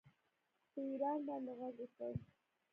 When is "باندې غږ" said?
1.27-1.75